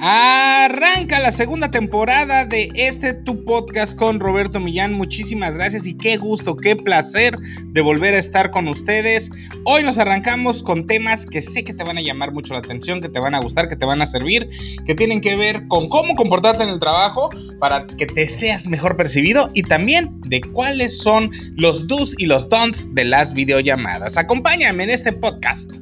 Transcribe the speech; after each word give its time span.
Arranca 0.00 1.18
la 1.18 1.32
segunda 1.32 1.72
temporada 1.72 2.44
de 2.44 2.70
este 2.76 3.14
tu 3.14 3.44
podcast 3.44 3.96
con 3.96 4.20
Roberto 4.20 4.60
Millán. 4.60 4.92
Muchísimas 4.92 5.56
gracias 5.56 5.88
y 5.88 5.94
qué 5.94 6.16
gusto, 6.16 6.56
qué 6.56 6.76
placer 6.76 7.36
de 7.64 7.80
volver 7.80 8.14
a 8.14 8.18
estar 8.18 8.52
con 8.52 8.68
ustedes. 8.68 9.32
Hoy 9.64 9.82
nos 9.82 9.98
arrancamos 9.98 10.62
con 10.62 10.86
temas 10.86 11.26
que 11.26 11.42
sé 11.42 11.64
que 11.64 11.74
te 11.74 11.82
van 11.82 11.98
a 11.98 12.00
llamar 12.00 12.32
mucho 12.32 12.52
la 12.52 12.60
atención, 12.60 13.00
que 13.00 13.08
te 13.08 13.18
van 13.18 13.34
a 13.34 13.40
gustar, 13.40 13.66
que 13.66 13.74
te 13.74 13.86
van 13.86 14.00
a 14.00 14.06
servir, 14.06 14.48
que 14.86 14.94
tienen 14.94 15.20
que 15.20 15.34
ver 15.34 15.66
con 15.66 15.88
cómo 15.88 16.14
comportarte 16.14 16.62
en 16.62 16.70
el 16.70 16.78
trabajo 16.78 17.30
para 17.58 17.88
que 17.88 18.06
te 18.06 18.28
seas 18.28 18.68
mejor 18.68 18.96
percibido 18.96 19.50
y 19.52 19.64
también 19.64 20.20
de 20.26 20.40
cuáles 20.40 20.96
son 20.96 21.32
los 21.56 21.88
do's 21.88 22.14
y 22.18 22.26
los 22.26 22.48
don'ts 22.48 22.94
de 22.94 23.04
las 23.04 23.34
videollamadas. 23.34 24.16
Acompáñame 24.16 24.84
en 24.84 24.90
este 24.90 25.12
podcast. 25.12 25.72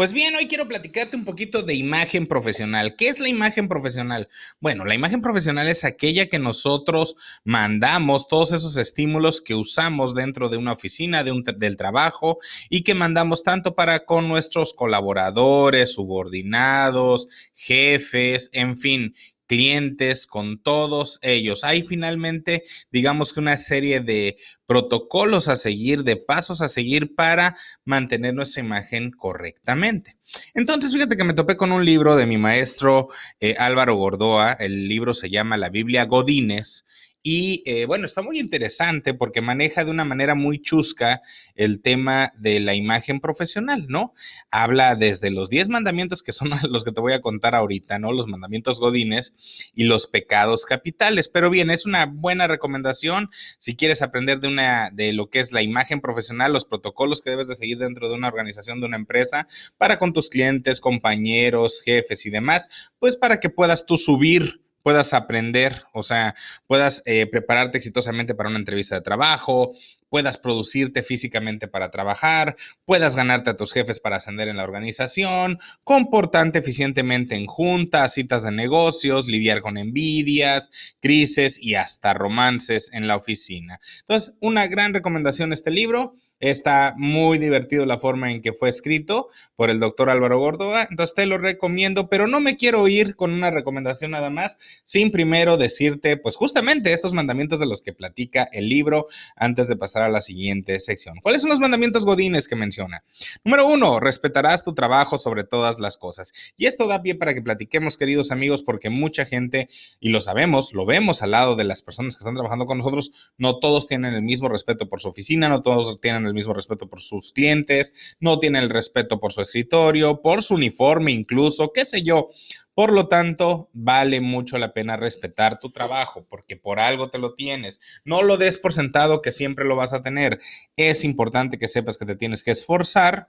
Pues 0.00 0.14
bien, 0.14 0.34
hoy 0.34 0.48
quiero 0.48 0.66
platicarte 0.66 1.14
un 1.14 1.26
poquito 1.26 1.60
de 1.60 1.74
imagen 1.74 2.26
profesional. 2.26 2.96
¿Qué 2.96 3.10
es 3.10 3.20
la 3.20 3.28
imagen 3.28 3.68
profesional? 3.68 4.30
Bueno, 4.58 4.86
la 4.86 4.94
imagen 4.94 5.20
profesional 5.20 5.68
es 5.68 5.84
aquella 5.84 6.24
que 6.24 6.38
nosotros 6.38 7.16
mandamos, 7.44 8.26
todos 8.26 8.52
esos 8.54 8.78
estímulos 8.78 9.42
que 9.42 9.54
usamos 9.54 10.14
dentro 10.14 10.48
de 10.48 10.56
una 10.56 10.72
oficina, 10.72 11.22
de 11.22 11.32
un, 11.32 11.42
del 11.42 11.76
trabajo 11.76 12.38
y 12.70 12.82
que 12.82 12.94
mandamos 12.94 13.42
tanto 13.42 13.74
para 13.74 14.06
con 14.06 14.26
nuestros 14.26 14.72
colaboradores, 14.72 15.92
subordinados, 15.92 17.28
jefes, 17.54 18.48
en 18.54 18.78
fin, 18.78 19.14
clientes, 19.50 20.28
con 20.28 20.62
todos 20.62 21.18
ellos. 21.22 21.64
Hay 21.64 21.82
finalmente, 21.82 22.62
digamos 22.92 23.32
que 23.32 23.40
una 23.40 23.56
serie 23.56 23.98
de 23.98 24.36
protocolos 24.64 25.48
a 25.48 25.56
seguir, 25.56 26.04
de 26.04 26.14
pasos 26.14 26.62
a 26.62 26.68
seguir 26.68 27.16
para 27.16 27.56
mantener 27.84 28.32
nuestra 28.32 28.62
imagen 28.62 29.10
correctamente. 29.10 30.16
Entonces, 30.54 30.92
fíjate 30.92 31.16
que 31.16 31.24
me 31.24 31.34
topé 31.34 31.56
con 31.56 31.72
un 31.72 31.84
libro 31.84 32.14
de 32.14 32.26
mi 32.26 32.38
maestro 32.38 33.08
eh, 33.40 33.56
Álvaro 33.58 33.96
Gordoa, 33.96 34.52
el 34.52 34.86
libro 34.86 35.14
se 35.14 35.30
llama 35.30 35.56
La 35.56 35.68
Biblia 35.68 36.04
Godínez, 36.04 36.84
y 37.22 37.62
eh, 37.66 37.84
bueno, 37.84 38.06
está 38.06 38.22
muy 38.22 38.40
interesante 38.40 39.12
porque 39.12 39.42
maneja 39.42 39.84
de 39.84 39.90
una 39.90 40.04
manera 40.04 40.34
muy 40.34 40.60
chusca 40.60 41.20
el 41.54 41.82
tema 41.82 42.32
de 42.38 42.60
la 42.60 42.74
imagen 42.74 43.20
profesional, 43.20 43.86
¿no? 43.88 44.14
Habla 44.50 44.94
desde 44.96 45.30
los 45.30 45.50
10 45.50 45.68
mandamientos 45.68 46.22
que 46.22 46.32
son 46.32 46.50
los 46.70 46.82
que 46.82 46.92
te 46.92 47.00
voy 47.00 47.12
a 47.12 47.20
contar 47.20 47.54
ahorita, 47.54 47.98
¿no? 47.98 48.12
Los 48.12 48.26
mandamientos 48.26 48.80
godines 48.80 49.34
y 49.74 49.84
los 49.84 50.06
pecados 50.06 50.64
capitales. 50.64 51.28
Pero 51.28 51.50
bien, 51.50 51.70
es 51.70 51.84
una 51.84 52.06
buena 52.06 52.46
recomendación 52.46 53.30
si 53.58 53.76
quieres 53.76 54.00
aprender 54.00 54.40
de 54.40 54.48
una 54.48 54.90
de 54.90 55.12
lo 55.12 55.28
que 55.28 55.40
es 55.40 55.52
la 55.52 55.62
imagen 55.62 56.00
profesional, 56.00 56.54
los 56.54 56.64
protocolos 56.64 57.20
que 57.20 57.30
debes 57.30 57.48
de 57.48 57.54
seguir 57.54 57.76
dentro 57.76 58.08
de 58.08 58.14
una 58.14 58.28
organización, 58.28 58.80
de 58.80 58.86
una 58.86 58.96
empresa, 58.96 59.46
para 59.76 59.98
con 59.98 60.14
tus 60.14 60.30
clientes, 60.30 60.80
compañeros, 60.80 61.82
jefes 61.84 62.24
y 62.24 62.30
demás, 62.30 62.68
pues 62.98 63.16
para 63.16 63.40
que 63.40 63.50
puedas 63.50 63.84
tú 63.84 63.98
subir 63.98 64.62
puedas 64.82 65.14
aprender, 65.14 65.84
o 65.92 66.02
sea, 66.02 66.34
puedas 66.66 67.02
eh, 67.06 67.26
prepararte 67.26 67.78
exitosamente 67.78 68.34
para 68.34 68.48
una 68.48 68.58
entrevista 68.58 68.94
de 68.96 69.02
trabajo, 69.02 69.72
puedas 70.08 70.38
producirte 70.38 71.02
físicamente 71.02 71.68
para 71.68 71.90
trabajar, 71.90 72.56
puedas 72.84 73.16
ganarte 73.16 73.50
a 73.50 73.56
tus 73.56 73.72
jefes 73.72 74.00
para 74.00 74.16
ascender 74.16 74.48
en 74.48 74.56
la 74.56 74.64
organización, 74.64 75.58
comportarte 75.84 76.58
eficientemente 76.58 77.36
en 77.36 77.46
juntas, 77.46 78.14
citas 78.14 78.42
de 78.42 78.50
negocios, 78.50 79.28
lidiar 79.28 79.60
con 79.60 79.78
envidias, 79.78 80.70
crisis 81.00 81.58
y 81.60 81.76
hasta 81.76 82.12
romances 82.12 82.90
en 82.92 83.06
la 83.06 83.16
oficina. 83.16 83.80
Entonces, 84.00 84.36
una 84.40 84.66
gran 84.66 84.92
recomendación 84.92 85.52
este 85.52 85.70
libro. 85.70 86.16
Está 86.40 86.94
muy 86.96 87.38
divertido 87.38 87.86
la 87.86 87.98
forma 87.98 88.32
en 88.32 88.42
que 88.42 88.52
fue 88.52 88.68
escrito 88.68 89.28
por 89.56 89.68
el 89.68 89.78
doctor 89.78 90.08
Álvaro 90.08 90.38
Gordoa, 90.38 90.86
entonces 90.88 91.14
te 91.14 91.26
lo 91.26 91.36
recomiendo, 91.36 92.08
pero 92.08 92.26
no 92.26 92.40
me 92.40 92.56
quiero 92.56 92.88
ir 92.88 93.14
con 93.14 93.32
una 93.32 93.50
recomendación 93.50 94.10
nada 94.12 94.30
más, 94.30 94.56
sin 94.84 95.10
primero 95.10 95.58
decirte, 95.58 96.16
pues 96.16 96.36
justamente 96.36 96.94
estos 96.94 97.12
mandamientos 97.12 97.60
de 97.60 97.66
los 97.66 97.82
que 97.82 97.92
platica 97.92 98.48
el 98.52 98.70
libro 98.70 99.08
antes 99.36 99.68
de 99.68 99.76
pasar 99.76 100.02
a 100.02 100.08
la 100.08 100.22
siguiente 100.22 100.80
sección. 100.80 101.18
¿Cuáles 101.20 101.42
son 101.42 101.50
los 101.50 101.60
mandamientos 101.60 102.06
godines 102.06 102.48
que 102.48 102.56
menciona? 102.56 103.04
Número 103.44 103.66
uno, 103.66 104.00
respetarás 104.00 104.64
tu 104.64 104.72
trabajo 104.72 105.18
sobre 105.18 105.44
todas 105.44 105.78
las 105.78 105.98
cosas. 105.98 106.32
Y 106.56 106.64
esto 106.64 106.86
da 106.86 107.02
pie 107.02 107.14
para 107.14 107.34
que 107.34 107.42
platiquemos, 107.42 107.98
queridos 107.98 108.30
amigos, 108.30 108.62
porque 108.62 108.88
mucha 108.88 109.26
gente, 109.26 109.68
y 110.00 110.08
lo 110.08 110.22
sabemos, 110.22 110.72
lo 110.72 110.86
vemos 110.86 111.22
al 111.22 111.32
lado 111.32 111.54
de 111.54 111.64
las 111.64 111.82
personas 111.82 112.14
que 112.14 112.20
están 112.20 112.34
trabajando 112.34 112.64
con 112.64 112.78
nosotros, 112.78 113.12
no 113.36 113.58
todos 113.58 113.86
tienen 113.86 114.14
el 114.14 114.22
mismo 114.22 114.48
respeto 114.48 114.88
por 114.88 115.02
su 115.02 115.08
oficina, 115.08 115.50
no 115.50 115.60
todos 115.60 116.00
tienen 116.00 116.24
el 116.24 116.29
mismo 116.34 116.54
respeto 116.54 116.88
por 116.88 117.00
sus 117.00 117.32
clientes, 117.32 118.16
no 118.20 118.38
tienen 118.38 118.64
el 118.64 118.70
respeto 118.70 119.20
por 119.20 119.32
su 119.32 119.40
escritorio, 119.40 120.22
por 120.22 120.42
su 120.42 120.54
uniforme 120.54 121.12
incluso, 121.12 121.72
qué 121.72 121.84
sé 121.84 122.02
yo. 122.02 122.30
Por 122.74 122.92
lo 122.92 123.08
tanto, 123.08 123.68
vale 123.72 124.20
mucho 124.20 124.56
la 124.56 124.72
pena 124.72 124.96
respetar 124.96 125.58
tu 125.58 125.68
trabajo 125.68 126.26
porque 126.28 126.56
por 126.56 126.80
algo 126.80 127.10
te 127.10 127.18
lo 127.18 127.34
tienes. 127.34 127.80
No 128.04 128.22
lo 128.22 128.36
des 128.36 128.58
por 128.58 128.72
sentado 128.72 129.20
que 129.20 129.32
siempre 129.32 129.64
lo 129.64 129.76
vas 129.76 129.92
a 129.92 130.02
tener. 130.02 130.40
Es 130.76 131.04
importante 131.04 131.58
que 131.58 131.68
sepas 131.68 131.98
que 131.98 132.06
te 132.06 132.16
tienes 132.16 132.42
que 132.42 132.52
esforzar 132.52 133.28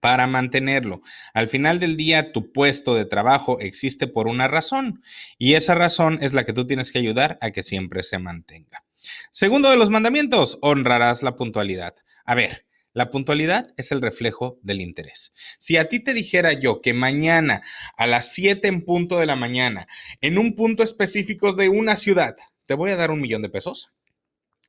para 0.00 0.26
mantenerlo. 0.26 1.02
Al 1.34 1.48
final 1.48 1.78
del 1.78 1.96
día, 1.96 2.32
tu 2.32 2.52
puesto 2.52 2.94
de 2.94 3.04
trabajo 3.04 3.60
existe 3.60 4.06
por 4.06 4.26
una 4.26 4.48
razón 4.48 5.02
y 5.38 5.54
esa 5.54 5.74
razón 5.74 6.18
es 6.22 6.32
la 6.32 6.44
que 6.44 6.52
tú 6.52 6.66
tienes 6.66 6.90
que 6.92 6.98
ayudar 6.98 7.38
a 7.40 7.50
que 7.50 7.62
siempre 7.62 8.02
se 8.02 8.18
mantenga. 8.18 8.84
Segundo 9.30 9.70
de 9.70 9.76
los 9.76 9.90
mandamientos, 9.90 10.58
honrarás 10.62 11.22
la 11.22 11.36
puntualidad. 11.36 11.94
A 12.24 12.34
ver, 12.34 12.66
la 12.92 13.10
puntualidad 13.10 13.72
es 13.76 13.92
el 13.92 14.02
reflejo 14.02 14.58
del 14.62 14.80
interés. 14.80 15.32
Si 15.58 15.76
a 15.76 15.88
ti 15.88 16.00
te 16.00 16.12
dijera 16.12 16.52
yo 16.52 16.80
que 16.80 16.92
mañana 16.92 17.62
a 17.96 18.06
las 18.06 18.32
7 18.32 18.66
en 18.66 18.84
punto 18.84 19.18
de 19.18 19.26
la 19.26 19.36
mañana, 19.36 19.86
en 20.20 20.38
un 20.38 20.56
punto 20.56 20.82
específico 20.82 21.52
de 21.52 21.68
una 21.68 21.94
ciudad, 21.94 22.36
te 22.66 22.74
voy 22.74 22.90
a 22.90 22.96
dar 22.96 23.12
un 23.12 23.20
millón 23.20 23.42
de 23.42 23.48
pesos, 23.48 23.92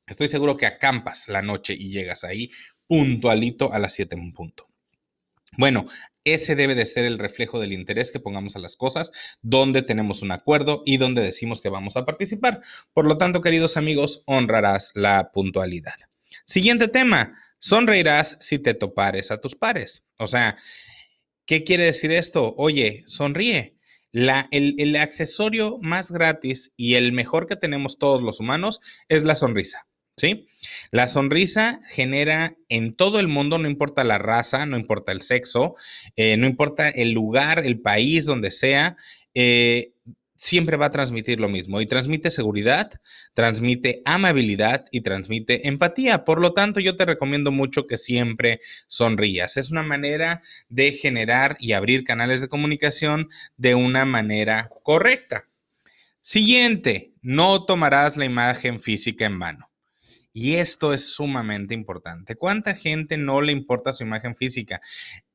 estoy 0.06 0.28
seguro 0.28 0.56
que 0.56 0.66
acampas 0.66 1.28
la 1.28 1.42
noche 1.42 1.74
y 1.74 1.90
llegas 1.90 2.22
ahí 2.22 2.50
puntualito 2.86 3.72
a 3.72 3.78
las 3.80 3.94
7 3.94 4.14
en 4.14 4.32
punto. 4.32 4.71
Bueno, 5.58 5.86
ese 6.24 6.54
debe 6.54 6.74
de 6.74 6.86
ser 6.86 7.04
el 7.04 7.18
reflejo 7.18 7.60
del 7.60 7.74
interés 7.74 8.10
que 8.10 8.20
pongamos 8.20 8.56
a 8.56 8.58
las 8.58 8.74
cosas, 8.74 9.12
donde 9.42 9.82
tenemos 9.82 10.22
un 10.22 10.32
acuerdo 10.32 10.82
y 10.86 10.96
donde 10.96 11.22
decimos 11.22 11.60
que 11.60 11.68
vamos 11.68 11.96
a 11.96 12.06
participar. 12.06 12.62
Por 12.94 13.06
lo 13.06 13.18
tanto, 13.18 13.42
queridos 13.42 13.76
amigos, 13.76 14.22
honrarás 14.26 14.92
la 14.94 15.30
puntualidad. 15.30 15.96
Siguiente 16.46 16.88
tema, 16.88 17.38
sonreirás 17.58 18.38
si 18.40 18.58
te 18.58 18.72
topares 18.72 19.30
a 19.30 19.40
tus 19.42 19.54
pares. 19.54 20.06
O 20.16 20.26
sea, 20.26 20.56
¿qué 21.44 21.64
quiere 21.64 21.84
decir 21.84 22.12
esto? 22.12 22.54
Oye, 22.56 23.02
sonríe. 23.04 23.76
La, 24.10 24.48
el, 24.52 24.74
el 24.78 24.96
accesorio 24.96 25.78
más 25.82 26.12
gratis 26.12 26.72
y 26.76 26.94
el 26.94 27.12
mejor 27.12 27.46
que 27.46 27.56
tenemos 27.56 27.98
todos 27.98 28.22
los 28.22 28.40
humanos 28.40 28.80
es 29.08 29.24
la 29.24 29.34
sonrisa. 29.34 29.86
¿Sí? 30.16 30.48
La 30.90 31.06
sonrisa 31.08 31.80
genera 31.90 32.56
en 32.68 32.94
todo 32.94 33.18
el 33.18 33.28
mundo, 33.28 33.58
no 33.58 33.68
importa 33.68 34.04
la 34.04 34.18
raza, 34.18 34.66
no 34.66 34.76
importa 34.78 35.12
el 35.12 35.20
sexo, 35.20 35.74
eh, 36.16 36.36
no 36.36 36.46
importa 36.46 36.88
el 36.88 37.12
lugar, 37.12 37.64
el 37.64 37.80
país, 37.80 38.26
donde 38.26 38.50
sea, 38.50 38.96
eh, 39.34 39.92
siempre 40.42 40.76
va 40.76 40.86
a 40.86 40.90
transmitir 40.90 41.40
lo 41.40 41.48
mismo 41.48 41.80
y 41.80 41.86
transmite 41.86 42.28
seguridad, 42.30 42.90
transmite 43.32 44.02
amabilidad 44.04 44.86
y 44.90 45.02
transmite 45.02 45.68
empatía. 45.68 46.24
Por 46.24 46.40
lo 46.40 46.52
tanto, 46.52 46.80
yo 46.80 46.96
te 46.96 47.04
recomiendo 47.04 47.52
mucho 47.52 47.86
que 47.86 47.96
siempre 47.96 48.60
sonrías. 48.88 49.56
Es 49.56 49.70
una 49.70 49.84
manera 49.84 50.42
de 50.68 50.92
generar 50.92 51.56
y 51.60 51.72
abrir 51.72 52.02
canales 52.02 52.40
de 52.40 52.48
comunicación 52.48 53.28
de 53.56 53.76
una 53.76 54.04
manera 54.04 54.68
correcta. 54.82 55.48
Siguiente, 56.18 57.12
no 57.22 57.64
tomarás 57.64 58.16
la 58.16 58.24
imagen 58.24 58.82
física 58.82 59.26
en 59.26 59.34
mano. 59.34 59.71
Y 60.32 60.54
esto 60.54 60.94
es 60.94 61.12
sumamente 61.12 61.74
importante. 61.74 62.36
¿Cuánta 62.36 62.74
gente 62.74 63.18
no 63.18 63.42
le 63.42 63.52
importa 63.52 63.92
su 63.92 64.02
imagen 64.02 64.34
física? 64.34 64.80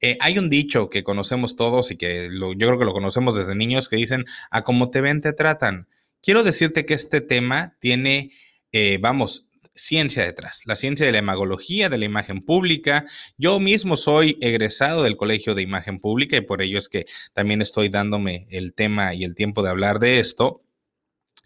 Eh, 0.01 0.17
hay 0.19 0.39
un 0.39 0.49
dicho 0.49 0.89
que 0.89 1.03
conocemos 1.03 1.55
todos 1.55 1.91
y 1.91 1.97
que 1.97 2.29
yo 2.31 2.67
creo 2.67 2.79
que 2.79 2.85
lo 2.85 2.93
conocemos 2.93 3.35
desde 3.35 3.55
niños 3.55 3.89
que 3.89 3.95
dicen, 3.95 4.25
a 4.49 4.63
cómo 4.63 4.89
te 4.89 5.01
ven, 5.01 5.21
te 5.21 5.33
tratan. 5.33 5.87
Quiero 6.21 6.43
decirte 6.43 6.85
que 6.85 6.95
este 6.95 7.21
tema 7.21 7.77
tiene, 7.79 8.31
eh, 8.71 8.97
vamos, 8.99 9.47
ciencia 9.77 10.25
detrás, 10.25 10.63
la 10.65 10.75
ciencia 10.75 11.05
de 11.05 11.11
la 11.11 11.19
imagología, 11.19 11.89
de 11.89 11.97
la 11.97 12.05
imagen 12.05 12.41
pública. 12.41 13.05
Yo 13.37 13.59
mismo 13.59 13.95
soy 13.95 14.37
egresado 14.41 15.03
del 15.03 15.15
Colegio 15.15 15.55
de 15.55 15.61
Imagen 15.61 15.99
Pública 15.99 16.37
y 16.37 16.41
por 16.41 16.61
ello 16.61 16.79
es 16.79 16.89
que 16.89 17.05
también 17.33 17.61
estoy 17.61 17.89
dándome 17.89 18.47
el 18.49 18.73
tema 18.73 19.13
y 19.13 19.23
el 19.23 19.35
tiempo 19.35 19.63
de 19.63 19.69
hablar 19.69 19.99
de 19.99 20.19
esto. 20.19 20.63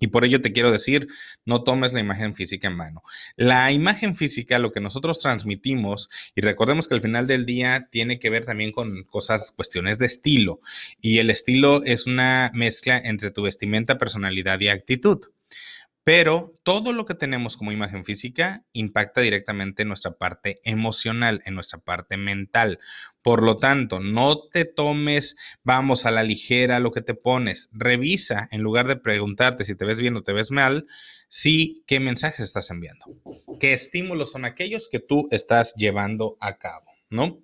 Y 0.01 0.07
por 0.07 0.25
ello 0.25 0.42
te 0.42 0.51
quiero 0.51 0.71
decir, 0.71 1.07
no 1.45 1.63
tomes 1.63 1.94
la 1.94 2.00
imagen 2.00 2.36
física 2.36 2.68
en 2.68 2.75
mano. 2.75 3.03
La 3.36 3.71
imagen 3.71 4.15
física, 4.15 4.57
lo 4.57 4.71
que 4.71 4.81
nosotros 4.81 5.19
transmitimos, 5.19 6.09
y 6.36 6.42
recordemos 6.42 6.88
que 6.88 6.95
al 6.95 7.01
final 7.01 7.27
del 7.27 7.45
día 7.45 7.88
tiene 7.92 8.18
que 8.18 8.31
ver 8.31 8.44
también 8.44 8.71
con 8.71 9.03
cosas, 9.03 9.51
cuestiones 9.51 10.00
de 10.00 10.07
estilo. 10.07 10.59
Y 11.00 11.19
el 11.19 11.30
estilo 11.30 11.83
es 11.86 12.07
una 12.07 12.50
mezcla 12.53 12.98
entre 12.98 13.30
tu 13.30 13.44
vestimenta, 13.44 14.00
personalidad 14.00 14.59
y 14.59 14.69
actitud. 14.69 15.19
Pero 16.03 16.59
todo 16.63 16.94
lo 16.94 17.06
que 17.06 17.13
tenemos 17.13 17.57
como 17.57 17.71
imagen 17.71 18.03
física 18.03 18.65
impacta 18.74 19.21
directamente 19.21 19.83
en 19.83 19.89
nuestra 19.89 20.18
parte 20.18 20.59
emocional, 20.63 21.42
en 21.45 21.53
nuestra 21.53 21.80
parte 21.80 22.18
mental. 22.18 22.80
Por 23.21 23.44
lo 23.44 23.57
tanto, 23.57 24.00
no 24.00 24.48
te 24.50 24.65
tomes, 24.65 25.38
vamos 25.63 26.07
a 26.07 26.12
la 26.12 26.24
ligera 26.24 26.80
lo 26.80 26.92
que 26.92 27.01
te 27.01 27.13
pones. 27.13 27.69
Revisa, 27.71 28.48
en 28.51 28.62
lugar 28.62 28.88
de 28.88 28.95
preguntarte 28.95 29.63
si 29.63 29.75
te 29.75 29.86
ves 29.86 30.00
bien 30.00 30.15
o 30.15 30.24
te 30.24 30.33
ves 30.33 30.50
mal, 30.50 30.88
si 31.27 31.83
qué 31.86 32.00
mensajes 32.00 32.39
estás 32.39 32.71
enviando. 32.71 33.06
¿Qué 33.59 33.74
estímulos 33.74 34.31
son 34.31 34.45
aquellos 34.45 34.89
que 34.89 35.00
tú 35.00 35.27
estás 35.30 35.75
llevando 35.75 36.36
a 36.39 36.57
cabo? 36.57 36.92
¿No? 37.12 37.44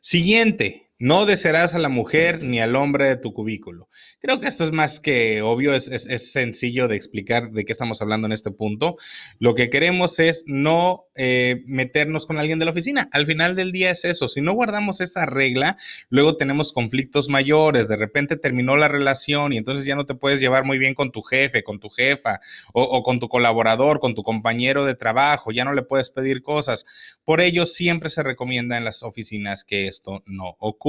Siguiente, 0.00 0.92
no 0.98 1.26
desearás 1.26 1.74
a 1.74 1.78
la 1.78 1.88
mujer 1.88 2.42
ni 2.42 2.60
al 2.60 2.76
hombre 2.76 3.08
de 3.08 3.16
tu 3.16 3.32
cubículo. 3.32 3.88
Creo 4.20 4.40
que 4.40 4.46
esto 4.46 4.64
es 4.64 4.72
más 4.72 5.00
que 5.00 5.42
obvio, 5.42 5.74
es, 5.74 5.90
sencillo 6.32 6.86
de 6.88 6.96
explicar 6.96 7.50
de 7.50 7.64
qué 7.64 7.72
estamos 7.72 8.00
hablando 8.00 8.26
en 8.26 8.32
este 8.32 8.52
punto. 8.52 8.96
Lo 9.38 9.54
que 9.54 9.70
queremos 9.70 10.20
es 10.20 10.44
no 10.46 11.06
eh, 11.16 11.62
meternos 11.66 12.26
con 12.26 12.38
alguien 12.38 12.58
de 12.58 12.64
la 12.64 12.70
oficina. 12.70 13.08
Al 13.12 13.26
final 13.26 13.56
del 13.56 13.72
día 13.72 13.90
es 13.90 14.04
eso. 14.04 14.28
Si 14.28 14.40
no 14.40 14.52
guardamos 14.52 15.00
esa 15.00 15.26
regla, 15.26 15.76
luego 16.10 16.36
tenemos 16.36 16.72
conflictos 16.72 17.28
mayores. 17.28 17.88
De 17.88 17.96
repente 17.96 18.36
terminó 18.36 18.76
la 18.76 18.88
relación 18.88 19.52
y 19.52 19.58
entonces 19.58 19.86
ya 19.86 19.96
no 19.96 20.06
te 20.06 20.14
puedes 20.14 20.40
llevar 20.40 20.64
muy 20.64 20.78
bien 20.78 20.94
con 20.94 21.10
tu 21.10 21.22
jefe, 21.22 21.64
con 21.64 21.80
tu 21.80 21.90
jefa 21.90 22.40
o, 22.72 22.82
o 22.82 23.02
con 23.02 23.18
tu 23.18 23.28
colaborador, 23.28 23.98
con 23.98 24.14
tu 24.14 24.22
compañero 24.22 24.84
de 24.84 24.94
trabajo. 24.94 25.50
Ya 25.50 25.64
no 25.64 25.74
le 25.74 25.82
puedes 25.82 26.10
pedir 26.10 26.42
cosas. 26.42 26.86
Por 27.24 27.40
ello, 27.40 27.66
siempre 27.66 28.10
se 28.10 28.22
recomienda 28.22 28.76
en 28.76 28.84
las 28.84 29.02
oficinas 29.02 29.64
que 29.64 29.88
esto 29.88 30.22
no 30.26 30.56
ocurra. 30.60 30.84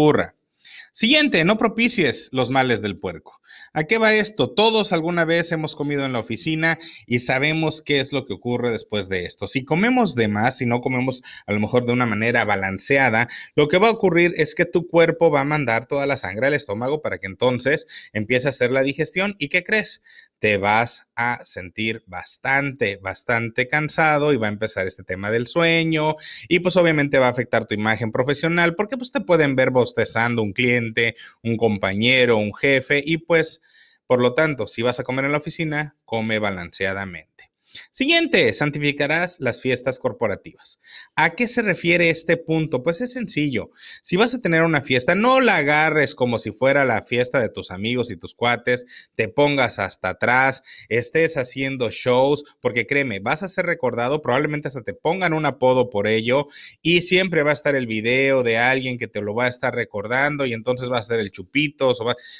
Siguiente, 0.91 1.43
no 1.43 1.57
propicies 1.57 2.29
los 2.31 2.51
males 2.51 2.81
del 2.81 2.97
puerco. 2.97 3.41
¿A 3.73 3.83
qué 3.83 3.97
va 3.97 4.13
esto? 4.13 4.49
Todos 4.49 4.93
alguna 4.93 5.25
vez 5.25 5.51
hemos 5.51 5.75
comido 5.75 6.05
en 6.05 6.13
la 6.13 6.19
oficina 6.19 6.79
y 7.05 7.19
sabemos 7.19 7.81
qué 7.81 7.99
es 7.99 8.13
lo 8.13 8.23
que 8.23 8.31
ocurre 8.31 8.71
después 8.71 9.09
de 9.09 9.25
esto. 9.25 9.47
Si 9.47 9.65
comemos 9.65 10.15
de 10.15 10.29
más, 10.29 10.59
si 10.59 10.65
no 10.65 10.79
comemos 10.79 11.21
a 11.45 11.51
lo 11.51 11.59
mejor 11.59 11.85
de 11.85 11.91
una 11.91 12.05
manera 12.05 12.45
balanceada, 12.45 13.27
lo 13.53 13.67
que 13.67 13.77
va 13.77 13.89
a 13.89 13.91
ocurrir 13.91 14.33
es 14.37 14.55
que 14.55 14.63
tu 14.63 14.87
cuerpo 14.87 15.29
va 15.29 15.41
a 15.41 15.43
mandar 15.43 15.87
toda 15.87 16.05
la 16.05 16.15
sangre 16.15 16.47
al 16.47 16.53
estómago 16.53 17.01
para 17.01 17.17
que 17.17 17.27
entonces 17.27 17.87
empiece 18.13 18.47
a 18.47 18.51
hacer 18.51 18.71
la 18.71 18.81
digestión. 18.81 19.35
¿Y 19.39 19.49
qué 19.49 19.65
crees? 19.65 20.01
Te 20.45 20.57
vas 20.57 21.07
a 21.15 21.43
sentir 21.43 22.03
bastante, 22.05 22.97
bastante 22.97 23.67
cansado 23.67 24.31
y 24.31 24.37
va 24.37 24.45
a 24.45 24.51
empezar 24.51 24.85
este 24.85 25.01
tema 25.03 25.31
del 25.31 25.47
sueño 25.47 26.17
y 26.47 26.59
pues 26.59 26.77
obviamente 26.77 27.17
va 27.17 27.25
a 27.25 27.31
afectar 27.31 27.65
tu 27.65 27.73
imagen 27.73 28.11
profesional 28.11 28.75
porque 28.75 28.95
pues 28.95 29.11
te 29.11 29.21
pueden 29.21 29.55
ver 29.55 29.71
bostezando 29.71 30.43
un 30.43 30.53
cliente, 30.53 31.15
un 31.41 31.57
compañero, 31.57 32.37
un 32.37 32.53
jefe 32.53 33.01
y 33.03 33.17
pues 33.17 33.63
por 34.05 34.21
lo 34.21 34.35
tanto, 34.35 34.67
si 34.67 34.83
vas 34.83 34.99
a 34.99 35.03
comer 35.03 35.25
en 35.25 35.31
la 35.31 35.39
oficina, 35.39 35.95
come 36.05 36.37
balanceadamente. 36.37 37.44
Siguiente, 37.91 38.51
santificarás 38.53 39.37
las 39.39 39.61
fiestas 39.61 39.99
corporativas. 39.99 40.79
¿A 41.15 41.35
qué 41.35 41.47
se 41.47 41.61
refiere 41.61 42.09
este 42.09 42.37
punto? 42.37 42.83
Pues 42.83 43.01
es 43.01 43.13
sencillo. 43.13 43.71
Si 44.01 44.15
vas 44.17 44.33
a 44.33 44.41
tener 44.41 44.63
una 44.63 44.81
fiesta, 44.81 45.15
no 45.15 45.39
la 45.39 45.57
agarres 45.57 46.15
como 46.15 46.39
si 46.39 46.51
fuera 46.51 46.85
la 46.85 47.01
fiesta 47.01 47.41
de 47.41 47.49
tus 47.49 47.71
amigos 47.71 48.11
y 48.11 48.17
tus 48.17 48.33
cuates, 48.33 49.09
te 49.15 49.27
pongas 49.27 49.79
hasta 49.79 50.09
atrás, 50.09 50.63
estés 50.89 51.37
haciendo 51.37 51.89
shows, 51.91 52.43
porque 52.61 52.85
créeme, 52.85 53.19
vas 53.19 53.43
a 53.43 53.47
ser 53.47 53.65
recordado, 53.65 54.21
probablemente 54.21 54.67
hasta 54.67 54.83
te 54.83 54.93
pongan 54.93 55.33
un 55.33 55.45
apodo 55.45 55.89
por 55.89 56.07
ello 56.07 56.47
y 56.81 57.01
siempre 57.01 57.43
va 57.43 57.51
a 57.51 57.53
estar 57.53 57.75
el 57.75 57.87
video 57.87 58.43
de 58.43 58.57
alguien 58.57 58.97
que 58.97 59.07
te 59.07 59.21
lo 59.21 59.33
va 59.33 59.45
a 59.45 59.49
estar 59.49 59.73
recordando 59.73 60.45
y 60.45 60.53
entonces 60.53 60.91
va 60.91 60.99
a 60.99 61.03
ser 61.03 61.19
el 61.19 61.31
chupito. 61.31 61.93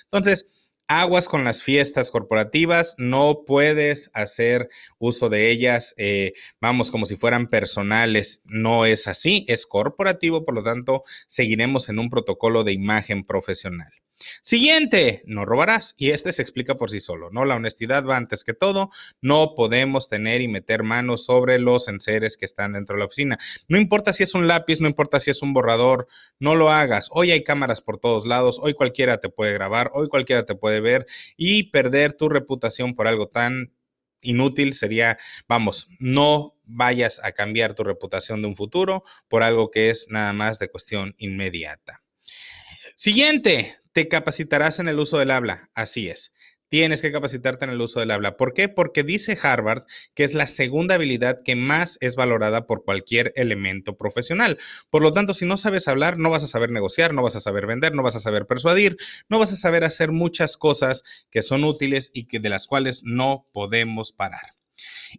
Entonces, 0.06 0.48
aguas 0.88 1.28
con 1.28 1.44
las 1.44 1.64
fiestas 1.64 2.12
corporativas, 2.12 2.96
no 2.98 3.44
puedes 3.46 4.12
hacer 4.14 4.70
uso 4.98 5.30
de 5.30 5.50
ellas, 5.52 5.94
eh, 5.98 6.34
vamos, 6.62 6.92
como 6.92 7.06
si 7.06 7.16
fueran 7.16 7.48
personales, 7.48 8.42
no 8.46 8.86
es 8.86 9.08
así, 9.08 9.46
es 9.48 9.66
corporativo, 9.66 10.46
por 10.46 10.56
lo 10.56 10.64
tanto, 10.64 11.04
seguiremos 11.28 11.90
en 11.90 12.00
un 12.00 12.10
protocolo 12.10 12.64
de 12.64 12.74
imagen 12.74 13.24
profesional. 13.24 13.92
Siguiente, 14.42 15.24
no 15.26 15.46
robarás. 15.46 15.94
Y 15.98 16.12
este 16.12 16.32
se 16.32 16.42
explica 16.42 16.76
por 16.76 16.90
sí 16.90 17.00
solo, 17.00 17.30
¿no? 17.32 17.46
La 17.46 17.56
honestidad 17.56 18.06
va 18.06 18.18
antes 18.18 18.44
que 18.44 18.54
todo. 18.54 18.90
No 19.22 19.54
podemos 19.56 20.08
tener 20.08 20.42
y 20.42 20.48
meter 20.48 20.84
manos 20.84 21.26
sobre 21.26 21.60
los 21.60 21.88
enseres 21.88 22.38
que 22.38 22.46
están 22.46 22.74
dentro 22.74 22.96
de 22.96 23.00
la 23.00 23.06
oficina. 23.06 23.38
No 23.68 23.78
importa 23.78 24.14
si 24.14 24.24
es 24.24 24.34
un 24.34 24.48
lápiz, 24.48 24.82
no 24.82 24.88
importa 24.88 25.20
si 25.20 25.32
es 25.32 25.42
un 25.42 25.54
borrador, 25.54 26.08
no 26.40 26.56
lo 26.56 26.70
hagas. 26.70 27.10
Hoy 27.12 27.32
hay 27.32 27.44
cámaras 27.44 27.82
por 27.82 27.98
todos 27.98 28.26
lados, 28.26 28.60
hoy 28.62 28.74
cualquiera 28.74 29.20
te 29.20 29.30
puede 29.30 29.54
grabar, 29.54 29.92
hoy 29.94 30.08
cualquiera 30.08 30.46
te 30.46 30.56
puede 30.56 30.80
ver 30.80 31.06
y 31.38 31.72
perder 31.72 32.14
tu 32.14 32.30
reputación 32.30 32.94
por 32.94 33.08
algo 33.08 33.28
tan 33.28 33.74
inútil 34.22 34.74
sería, 34.74 35.18
vamos, 35.48 35.88
no 36.00 36.58
vayas 36.64 37.24
a 37.24 37.32
cambiar 37.32 37.76
tu 37.76 37.84
reputación 37.84 38.42
de 38.42 38.48
un 38.48 38.56
futuro 38.56 39.04
por 39.28 39.44
algo 39.44 39.70
que 39.70 39.90
es 39.90 40.08
nada 40.10 40.34
más 40.34 40.60
de 40.60 40.70
cuestión 40.70 41.16
inmediata. 41.18 42.02
Siguiente, 42.96 43.78
te 43.96 44.10
capacitarás 44.10 44.80
en 44.80 44.90
el 44.90 45.00
uso 45.00 45.20
del 45.20 45.32
habla. 45.32 45.70
Así 45.74 46.10
es. 46.10 46.34
Tienes 46.68 47.02
que 47.02 47.14
capacitarte 47.14 47.64
en 47.64 47.72
el 47.72 47.80
uso 47.80 48.02
del 48.02 48.12
habla. 48.12 48.36
¿Por 48.36 48.54
qué? 48.54 48.68
Porque 48.68 49.04
dice 49.04 49.38
Harvard 49.42 49.84
que 50.14 50.26
es 50.26 50.34
la 50.34 50.48
segunda 50.48 50.96
habilidad 50.96 51.40
que 51.46 51.56
más 51.56 51.98
es 52.02 52.18
valorada 52.18 52.68
por 52.68 52.84
cualquier 52.84 53.32
elemento 53.38 53.96
profesional. 53.96 54.60
Por 54.90 55.02
lo 55.02 55.14
tanto, 55.14 55.34
si 55.34 55.46
no 55.46 55.56
sabes 55.56 55.88
hablar, 55.88 56.18
no 56.18 56.30
vas 56.30 56.44
a 56.44 56.48
saber 56.48 56.72
negociar, 56.72 57.14
no 57.14 57.24
vas 57.24 57.38
a 57.38 57.40
saber 57.40 57.68
vender, 57.68 57.94
no 57.94 58.04
vas 58.04 58.18
a 58.18 58.20
saber 58.20 58.46
persuadir, 58.48 58.98
no 59.30 59.40
vas 59.40 59.54
a 59.54 59.56
saber 59.56 59.86
hacer 59.86 60.12
muchas 60.12 60.58
cosas 60.58 61.06
que 61.32 61.42
son 61.42 61.64
útiles 61.64 62.12
y 62.14 62.26
que 62.26 62.42
de 62.42 62.50
las 62.50 62.68
cuales 62.68 63.04
no 63.06 63.48
podemos 63.54 64.12
parar. 64.12 64.58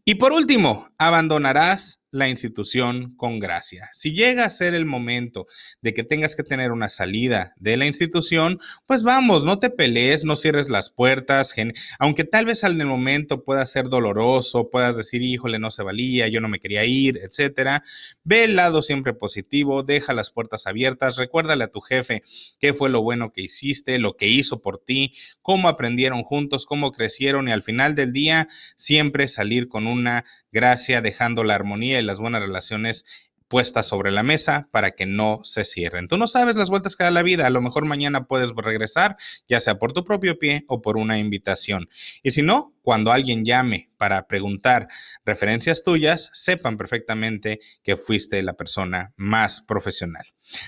Y 0.05 0.17
por 0.17 0.33
último, 0.33 0.91
abandonarás 0.99 2.03
la 2.17 2.29
institución 2.29 3.15
con 3.17 3.39
gracia. 3.39 3.89
Si 3.93 4.13
llega 4.13 4.45
a 4.45 4.49
ser 4.49 4.75
el 4.75 4.87
momento 4.87 5.47
de 5.83 5.95
que 5.95 6.03
tengas 6.03 6.35
que 6.35 6.43
tener 6.43 6.73
una 6.73 6.89
salida 6.89 7.55
de 7.59 7.77
la 7.77 7.87
institución, 7.87 8.59
pues 8.87 9.03
vamos, 9.03 9.45
no 9.45 9.59
te 9.59 9.71
pelees, 9.71 10.25
no 10.25 10.35
cierres 10.35 10.69
las 10.69 10.91
puertas, 10.91 11.55
aunque 11.99 12.25
tal 12.25 12.47
vez 12.47 12.65
en 12.65 12.81
el 12.81 12.87
momento 12.87 13.45
pueda 13.45 13.65
ser 13.67 13.89
doloroso, 13.89 14.71
puedas 14.71 14.97
decir, 14.97 15.23
híjole, 15.23 15.59
no 15.59 15.71
se 15.71 15.83
valía, 15.83 16.29
yo 16.29 16.41
no 16.41 16.49
me 16.49 16.59
quería 16.59 16.85
ir, 16.85 17.19
etcétera. 17.23 17.85
Ve 18.25 18.45
el 18.45 18.57
lado 18.57 18.83
siempre 18.83 19.13
positivo, 19.15 19.83
deja 19.83 20.13
las 20.13 20.31
puertas 20.31 20.67
abiertas, 20.67 21.17
recuérdale 21.17 21.65
a 21.65 21.69
tu 21.69 21.81
jefe 21.81 22.23
qué 22.59 22.75
fue 22.75 22.91
lo 22.91 23.03
bueno 23.03 23.33
que 23.33 23.43
hiciste, 23.43 23.99
lo 23.99 24.17
que 24.17 24.27
hizo 24.27 24.61
por 24.61 24.79
ti, 24.79 25.15
cómo 25.43 25.69
aprendieron 25.69 26.23
juntos, 26.23 26.67
cómo 26.67 26.91
crecieron 26.91 27.49
y 27.49 27.53
al 27.53 27.63
final 27.63 27.95
del 27.95 28.13
día 28.13 28.49
siempre 28.75 29.29
salir 29.29 29.69
con 29.69 29.87
una 29.87 30.25
gracia, 30.53 31.01
dejando 31.01 31.45
la 31.45 31.55
armonía 31.55 31.99
y 31.99 32.03
las 32.03 32.21
buenas 32.21 32.43
relaciones 32.43 33.05
puestas 33.49 33.87
sobre 33.87 34.11
la 34.11 34.23
mesa 34.23 34.69
para 34.73 34.91
que 34.91 35.07
no 35.07 35.41
se 35.43 35.65
cierren. 35.65 36.09
Tú 36.09 36.19
no 36.19 36.27
sabes 36.27 36.57
las 36.57 36.71
vueltas 36.71 36.97
que 36.97 37.05
da 37.05 37.11
la 37.11 37.23
vida, 37.23 37.47
a 37.47 37.51
lo 37.51 37.63
mejor 37.63 37.85
mañana 37.85 38.27
puedes 38.27 38.51
regresar, 38.57 39.17
ya 39.49 39.61
sea 39.61 39.79
por 39.79 39.93
tu 39.93 40.05
propio 40.05 40.39
pie 40.39 40.65
o 40.69 40.83
por 40.83 40.97
una 40.97 41.19
invitación. 41.19 41.89
Y 42.23 42.33
si 42.33 42.43
no, 42.43 42.75
cuando 42.83 43.13
alguien 43.13 43.45
llame 43.45 43.91
para 43.97 44.27
preguntar 44.27 44.89
referencias 45.25 45.85
tuyas, 45.85 46.31
sepan 46.33 46.77
perfectamente 46.77 47.61
que 47.83 47.97
fuiste 47.97 48.43
la 48.43 48.55
persona 48.55 49.13
más 49.17 49.61
profesional. 49.61 50.27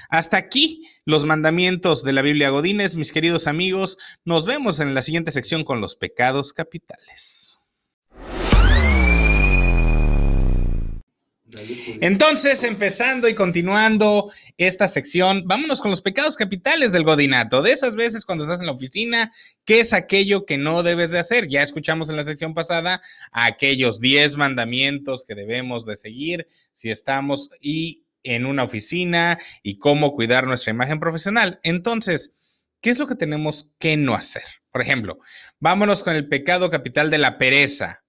Hasta 0.09 0.37
aquí 0.37 0.89
los 1.05 1.25
mandamientos 1.25 2.03
de 2.05 2.13
la 2.13 2.23
Biblia 2.23 2.51
Godínez, 2.51 2.97
mis 2.97 3.13
queridos 3.13 3.47
amigos. 3.47 3.99
Nos 4.25 4.45
vemos 4.45 4.81
en 4.81 4.95
la 4.95 5.03
siguiente 5.03 5.33
sección 5.33 5.65
con 5.65 5.81
los 5.81 5.95
pecados 5.95 6.53
capitales. 6.53 7.61
Entonces, 12.01 12.63
empezando 12.63 13.29
y 13.29 13.35
continuando 13.35 14.31
esta 14.57 14.89
sección, 14.89 15.45
vámonos 15.47 15.81
con 15.81 15.91
los 15.91 16.01
pecados 16.01 16.37
capitales 16.37 16.93
del 16.93 17.05
godinato. 17.05 17.63
De 17.63 17.73
esas 17.73 17.95
veces 17.95 18.25
cuando 18.25 18.45
estás 18.45 18.61
en 18.61 18.67
la 18.67 18.73
oficina, 18.73 19.33
¿qué 19.65 19.81
es 19.81 19.93
aquello 19.93 20.47
que 20.47 20.59
no 20.59 20.83
debes 20.83 21.11
de 21.11 21.19
hacer? 21.19 21.49
Ya 21.49 21.63
escuchamos 21.63 22.11
en 22.11 22.17
la 22.17 22.25
sección 22.25 22.55
pasada 22.55 23.03
aquellos 23.33 24.01
10 24.01 24.37
mandamientos 24.37 25.25
que 25.25 25.35
debemos 25.35 25.87
de 25.87 25.97
seguir 25.97 26.47
si 26.73 26.91
estamos 26.91 27.51
y 27.61 28.05
en 28.23 28.47
una 28.47 28.65
oficina 28.65 29.39
y 29.63 29.79
cómo 29.79 30.15
cuidar 30.15 30.47
nuestra 30.47 30.73
imagen 30.73 31.01
profesional. 31.01 31.61
Entonces, 31.63 32.35
¿qué 32.81 32.91
es 32.91 32.99
lo 32.99 33.07
que 33.07 33.15
tenemos 33.15 33.73
que 33.79 33.97
no 33.97 34.15
hacer? 34.15 34.45
Por 34.71 34.83
ejemplo, 34.83 35.19
vámonos 35.61 36.03
con 36.03 36.15
el 36.15 36.29
pecado 36.29 36.71
capital 36.71 37.11
de 37.11 37.19
la 37.19 37.39
pereza 37.39 38.05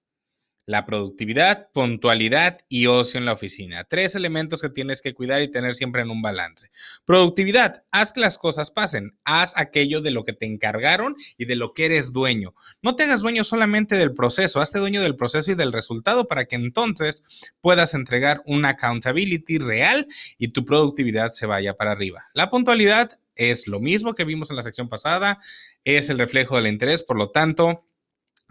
la 0.70 0.86
productividad, 0.86 1.68
puntualidad 1.72 2.60
y 2.68 2.86
ocio 2.86 3.18
en 3.18 3.26
la 3.26 3.32
oficina. 3.32 3.82
Tres 3.84 4.14
elementos 4.14 4.62
que 4.62 4.70
tienes 4.70 5.02
que 5.02 5.14
cuidar 5.14 5.42
y 5.42 5.50
tener 5.50 5.74
siempre 5.74 6.02
en 6.02 6.10
un 6.10 6.22
balance. 6.22 6.70
Productividad, 7.04 7.82
haz 7.90 8.12
que 8.12 8.20
las 8.20 8.38
cosas 8.38 8.70
pasen, 8.70 9.18
haz 9.24 9.52
aquello 9.56 10.00
de 10.00 10.12
lo 10.12 10.22
que 10.22 10.32
te 10.32 10.46
encargaron 10.46 11.16
y 11.36 11.46
de 11.46 11.56
lo 11.56 11.72
que 11.72 11.86
eres 11.86 12.12
dueño. 12.12 12.54
No 12.82 12.94
te 12.94 13.02
hagas 13.02 13.20
dueño 13.20 13.42
solamente 13.42 13.96
del 13.96 14.14
proceso, 14.14 14.60
hazte 14.60 14.78
dueño 14.78 15.02
del 15.02 15.16
proceso 15.16 15.50
y 15.50 15.56
del 15.56 15.72
resultado 15.72 16.28
para 16.28 16.44
que 16.44 16.54
entonces 16.54 17.24
puedas 17.60 17.94
entregar 17.94 18.40
una 18.46 18.70
accountability 18.70 19.58
real 19.58 20.06
y 20.38 20.48
tu 20.48 20.64
productividad 20.64 21.32
se 21.32 21.46
vaya 21.46 21.74
para 21.74 21.90
arriba. 21.90 22.28
La 22.32 22.48
puntualidad 22.48 23.18
es 23.34 23.66
lo 23.66 23.80
mismo 23.80 24.14
que 24.14 24.24
vimos 24.24 24.50
en 24.50 24.56
la 24.56 24.62
sección 24.62 24.88
pasada, 24.88 25.40
es 25.84 26.10
el 26.10 26.18
reflejo 26.18 26.56
del 26.56 26.68
interés, 26.68 27.02
por 27.02 27.16
lo 27.16 27.30
tanto, 27.30 27.84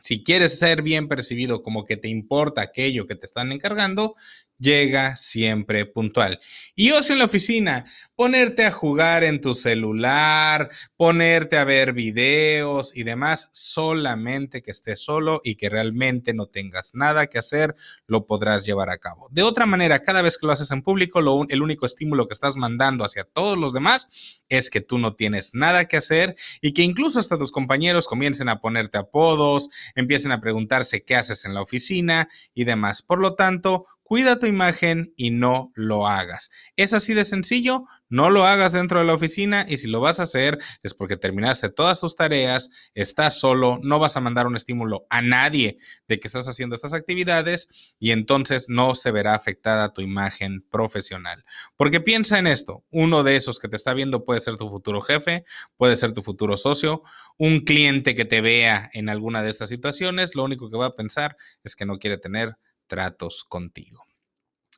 Si 0.02 0.24
quieres 0.24 0.58
ser 0.60 0.82
bien 0.82 1.08
percibido 1.08 1.62
como 1.62 1.86
que 1.86 1.98
te 1.98 2.08
importa 2.08 2.62
aquello 2.62 3.06
que 3.06 3.16
te 3.16 3.26
están 3.26 3.52
encargando, 3.52 4.16
llega 4.60 5.16
siempre 5.16 5.86
puntual. 5.86 6.40
Y 6.76 6.92
ocio 6.92 7.14
en 7.14 7.20
la 7.20 7.26
oficina, 7.26 7.86
ponerte 8.16 8.66
a 8.66 8.72
jugar 8.72 9.24
en 9.24 9.42
tu 9.42 9.56
celular, 9.56 10.70
ponerte 10.98 11.58
a 11.58 11.64
ver 11.64 11.94
videos 11.94 12.96
y 12.96 13.04
demás, 13.04 13.50
solamente 13.54 14.62
que 14.62 14.72
estés 14.72 15.02
solo 15.02 15.42
y 15.44 15.56
que 15.56 15.70
realmente 15.70 16.34
no 16.34 16.46
tengas 16.48 16.94
nada 16.94 17.28
que 17.28 17.40
hacer, 17.40 17.76
lo 18.08 18.26
podrás 18.26 18.66
llevar 18.66 18.90
a 18.90 18.98
cabo. 18.98 19.30
De 19.32 19.44
otra 19.44 19.66
manera, 19.66 20.00
cada 20.00 20.22
vez 20.22 20.38
que 20.38 20.46
lo 20.46 20.52
haces 20.52 20.72
en 20.72 20.82
público, 20.82 21.22
lo, 21.22 21.46
el 21.50 21.62
único 21.62 21.86
estímulo 21.86 22.28
que 22.28 22.34
estás 22.34 22.56
mandando 22.56 23.06
hacia 23.06 23.24
todos 23.24 23.58
los 23.58 23.74
demás 23.74 24.08
es 24.50 24.70
que 24.70 24.82
tú 24.82 24.98
no 24.98 25.16
tienes 25.16 25.54
nada 25.54 25.86
que 25.86 25.98
hacer 25.98 26.36
y 26.62 26.74
que 26.74 26.82
incluso 26.82 27.20
hasta 27.20 27.38
tus 27.38 27.52
compañeros 27.52 28.08
comiencen 28.08 28.50
a 28.50 28.60
ponerte 28.60 28.98
apodos, 28.98 29.70
empiecen 29.96 30.32
a 30.32 30.42
preguntarse 30.42 31.04
qué 31.04 31.16
haces 31.16 31.46
en 31.46 31.54
la 31.54 31.62
oficina 31.62 32.30
y 32.54 32.66
demás. 32.66 33.02
Por 33.02 33.20
lo 33.20 33.36
tanto, 33.36 33.86
Cuida 34.10 34.40
tu 34.40 34.48
imagen 34.48 35.14
y 35.18 35.30
no 35.30 35.72
lo 35.76 36.08
hagas. 36.08 36.50
Es 36.76 36.96
así 36.96 37.14
de 37.14 37.26
sencillo, 37.26 37.86
no 38.10 38.32
lo 38.32 38.44
hagas 38.44 38.72
dentro 38.72 38.98
de 38.98 39.06
la 39.06 39.14
oficina 39.14 39.68
y 39.70 39.78
si 39.78 39.88
lo 39.88 40.00
vas 40.02 40.20
a 40.20 40.24
hacer 40.24 40.58
es 40.82 40.96
porque 40.96 41.16
terminaste 41.16 41.70
todas 41.70 42.00
tus 42.00 42.16
tareas, 42.16 42.72
estás 42.96 43.40
solo, 43.40 43.78
no 43.84 44.00
vas 44.00 44.18
a 44.18 44.20
mandar 44.20 44.48
un 44.48 44.56
estímulo 44.56 45.06
a 45.12 45.22
nadie 45.22 45.78
de 46.08 46.20
que 46.20 46.28
estás 46.28 46.48
haciendo 46.48 46.76
estas 46.76 46.96
actividades 46.96 47.70
y 48.00 48.10
entonces 48.10 48.66
no 48.68 48.96
se 48.96 49.12
verá 49.12 49.36
afectada 49.36 49.94
tu 49.94 50.02
imagen 50.02 50.66
profesional. 50.72 51.46
Porque 51.78 52.02
piensa 52.02 52.40
en 52.40 52.48
esto, 52.48 52.84
uno 52.90 53.22
de 53.22 53.36
esos 53.36 53.60
que 53.60 53.68
te 53.68 53.76
está 53.76 53.94
viendo 53.94 54.26
puede 54.26 54.42
ser 54.42 54.58
tu 54.58 54.72
futuro 54.72 55.04
jefe, 55.04 55.46
puede 55.78 55.98
ser 55.98 56.14
tu 56.14 56.24
futuro 56.24 56.58
socio, 56.58 57.04
un 57.38 57.60
cliente 57.60 58.16
que 58.16 58.26
te 58.26 58.42
vea 58.42 58.90
en 58.94 59.08
alguna 59.08 59.44
de 59.44 59.52
estas 59.52 59.70
situaciones, 59.70 60.34
lo 60.34 60.44
único 60.46 60.68
que 60.68 60.78
va 60.78 60.88
a 60.88 60.96
pensar 60.96 61.38
es 61.64 61.76
que 61.76 61.86
no 61.86 62.00
quiere 62.00 62.18
tener 62.18 62.58
tratos 62.90 63.46
contigo. 63.46 64.10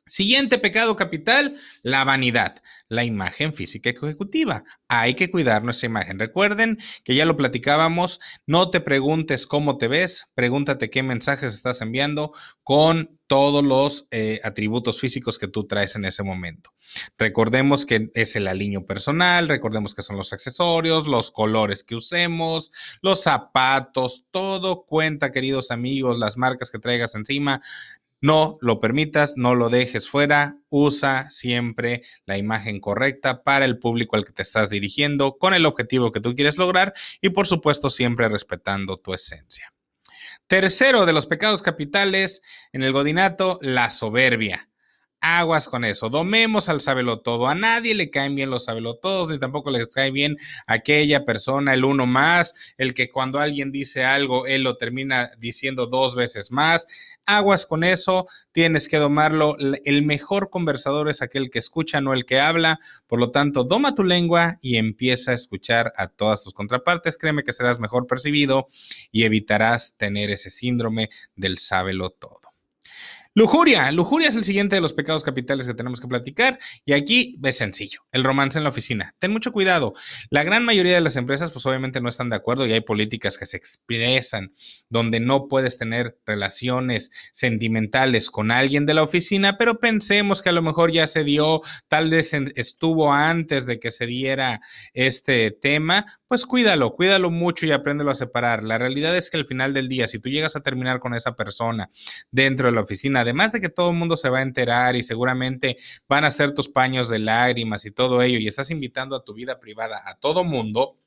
Siguiente 0.04 0.58
pecado 0.58 0.96
capital, 0.96 1.56
la 1.82 2.02
vanidad, 2.02 2.56
la 2.88 3.04
imagen 3.04 3.54
física 3.54 3.90
ejecutiva. 3.90 4.64
Hay 4.88 5.14
que 5.14 5.30
cuidar 5.30 5.62
nuestra 5.62 5.86
imagen. 5.86 6.18
Recuerden 6.18 6.78
que 7.04 7.14
ya 7.14 7.24
lo 7.24 7.36
platicábamos, 7.36 8.20
no 8.44 8.68
te 8.70 8.80
preguntes 8.80 9.46
cómo 9.46 9.78
te 9.78 9.86
ves, 9.86 10.26
pregúntate 10.34 10.90
qué 10.90 11.04
mensajes 11.04 11.54
estás 11.54 11.80
enviando 11.82 12.32
con 12.64 13.20
todos 13.28 13.64
los 13.64 14.08
eh, 14.10 14.40
atributos 14.42 15.00
físicos 15.00 15.38
que 15.38 15.48
tú 15.48 15.66
traes 15.66 15.94
en 15.94 16.04
ese 16.04 16.24
momento. 16.24 16.74
Recordemos 17.16 17.86
que 17.86 18.10
es 18.14 18.36
el 18.36 18.48
aliño 18.48 18.84
personal, 18.84 19.48
recordemos 19.48 19.94
que 19.94 20.02
son 20.02 20.16
los 20.16 20.32
accesorios, 20.32 21.06
los 21.06 21.30
colores 21.30 21.84
que 21.84 21.94
usemos, 21.94 22.72
los 23.00 23.22
zapatos, 23.22 24.26
todo 24.30 24.84
cuenta, 24.84 25.32
queridos 25.32 25.70
amigos, 25.70 26.18
las 26.18 26.36
marcas 26.36 26.70
que 26.70 26.78
traigas 26.78 27.14
encima. 27.14 27.62
No 28.22 28.56
lo 28.60 28.78
permitas, 28.78 29.34
no 29.36 29.56
lo 29.56 29.68
dejes 29.68 30.08
fuera, 30.08 30.56
usa 30.68 31.28
siempre 31.28 32.04
la 32.24 32.38
imagen 32.38 32.78
correcta 32.78 33.42
para 33.42 33.64
el 33.64 33.80
público 33.80 34.14
al 34.14 34.24
que 34.24 34.32
te 34.32 34.42
estás 34.42 34.70
dirigiendo 34.70 35.38
con 35.38 35.54
el 35.54 35.66
objetivo 35.66 36.12
que 36.12 36.20
tú 36.20 36.34
quieres 36.36 36.56
lograr 36.56 36.94
y 37.20 37.30
por 37.30 37.48
supuesto 37.48 37.90
siempre 37.90 38.28
respetando 38.28 38.96
tu 38.96 39.12
esencia. 39.12 39.74
Tercero 40.46 41.04
de 41.04 41.12
los 41.12 41.26
pecados 41.26 41.62
capitales 41.62 42.42
en 42.72 42.84
el 42.84 42.92
godinato, 42.92 43.58
la 43.60 43.90
soberbia. 43.90 44.68
Aguas 45.24 45.68
con 45.68 45.84
eso. 45.84 46.10
Domemos 46.10 46.68
al 46.68 46.80
todo. 47.22 47.46
A 47.48 47.54
nadie 47.54 47.94
le 47.94 48.10
caen 48.10 48.34
bien 48.34 48.50
los 48.50 48.64
sabelotodos, 48.64 49.30
ni 49.30 49.38
tampoco 49.38 49.70
le 49.70 49.88
cae 49.88 50.10
bien 50.10 50.36
aquella 50.66 51.24
persona, 51.24 51.74
el 51.74 51.84
uno 51.84 52.06
más, 52.06 52.54
el 52.76 52.92
que 52.92 53.08
cuando 53.08 53.38
alguien 53.38 53.70
dice 53.70 54.04
algo, 54.04 54.46
él 54.46 54.64
lo 54.64 54.76
termina 54.76 55.30
diciendo 55.38 55.86
dos 55.86 56.16
veces 56.16 56.50
más. 56.50 56.88
Aguas 57.26 57.66
con 57.66 57.84
eso, 57.84 58.26
tienes 58.50 58.88
que 58.88 58.96
domarlo. 58.96 59.56
El 59.84 60.04
mejor 60.04 60.50
conversador 60.50 61.08
es 61.08 61.22
aquel 61.22 61.50
que 61.50 61.58
escucha, 61.60 62.00
no 62.00 62.12
el 62.12 62.24
que 62.24 62.40
habla. 62.40 62.80
Por 63.06 63.20
lo 63.20 63.30
tanto, 63.30 63.64
doma 63.64 63.94
tu 63.94 64.04
lengua 64.04 64.58
y 64.60 64.76
empieza 64.76 65.30
a 65.30 65.34
escuchar 65.34 65.92
a 65.96 66.08
todas 66.08 66.42
tus 66.42 66.52
contrapartes. 66.52 67.16
Créeme 67.16 67.44
que 67.44 67.52
serás 67.52 67.78
mejor 67.78 68.06
percibido 68.06 68.68
y 69.12 69.22
evitarás 69.24 69.94
tener 69.96 70.30
ese 70.30 70.50
síndrome 70.50 71.10
del 71.36 71.58
sábelo 71.58 72.10
todo. 72.10 72.51
Lujuria. 73.34 73.90
Lujuria 73.92 74.28
es 74.28 74.36
el 74.36 74.44
siguiente 74.44 74.76
de 74.76 74.82
los 74.82 74.92
pecados 74.92 75.24
capitales 75.24 75.66
que 75.66 75.72
tenemos 75.72 76.02
que 76.02 76.06
platicar. 76.06 76.58
Y 76.84 76.92
aquí 76.92 77.38
es 77.42 77.56
sencillo. 77.56 78.00
El 78.12 78.24
romance 78.24 78.58
en 78.58 78.64
la 78.64 78.68
oficina. 78.68 79.14
Ten 79.18 79.32
mucho 79.32 79.52
cuidado. 79.52 79.94
La 80.28 80.44
gran 80.44 80.66
mayoría 80.66 80.94
de 80.94 81.00
las 81.00 81.16
empresas, 81.16 81.50
pues 81.50 81.64
obviamente 81.64 82.02
no 82.02 82.10
están 82.10 82.28
de 82.28 82.36
acuerdo 82.36 82.66
y 82.66 82.72
hay 82.72 82.82
políticas 82.82 83.38
que 83.38 83.46
se 83.46 83.56
expresan 83.56 84.52
donde 84.90 85.18
no 85.18 85.48
puedes 85.48 85.78
tener 85.78 86.18
relaciones 86.26 87.10
sentimentales 87.32 88.30
con 88.30 88.50
alguien 88.50 88.84
de 88.84 88.92
la 88.92 89.02
oficina, 89.02 89.56
pero 89.56 89.80
pensemos 89.80 90.42
que 90.42 90.50
a 90.50 90.52
lo 90.52 90.60
mejor 90.60 90.92
ya 90.92 91.06
se 91.06 91.24
dio, 91.24 91.62
tal 91.88 92.10
vez 92.10 92.34
estuvo 92.34 93.14
antes 93.14 93.64
de 93.64 93.80
que 93.80 93.90
se 93.90 94.06
diera 94.06 94.60
este 94.92 95.52
tema 95.52 96.20
pues 96.32 96.46
cuídalo, 96.46 96.94
cuídalo 96.94 97.30
mucho 97.30 97.66
y 97.66 97.72
apréndelo 97.72 98.10
a 98.10 98.14
separar. 98.14 98.62
La 98.62 98.78
realidad 98.78 99.14
es 99.14 99.28
que 99.28 99.36
al 99.36 99.44
final 99.44 99.74
del 99.74 99.90
día, 99.90 100.08
si 100.08 100.18
tú 100.18 100.30
llegas 100.30 100.56
a 100.56 100.62
terminar 100.62 100.98
con 100.98 101.12
esa 101.12 101.36
persona 101.36 101.90
dentro 102.30 102.68
de 102.68 102.72
la 102.72 102.80
oficina, 102.80 103.21
además 103.22 103.52
de 103.52 103.60
que 103.60 103.68
todo 103.68 103.90
el 103.90 103.96
mundo 103.96 104.16
se 104.16 104.28
va 104.28 104.40
a 104.40 104.42
enterar 104.42 104.96
y 104.96 105.02
seguramente 105.02 105.78
van 106.08 106.24
a 106.24 106.30
ser 106.30 106.52
tus 106.52 106.68
paños 106.68 107.08
de 107.08 107.18
lágrimas 107.18 107.84
y 107.86 107.90
todo 107.90 108.22
ello, 108.22 108.38
y 108.38 108.48
estás 108.48 108.70
invitando 108.70 109.16
a 109.16 109.24
tu 109.24 109.34
vida 109.34 109.58
privada 109.58 110.02
a 110.04 110.16
todo 110.16 110.44
mundo, 110.44 110.98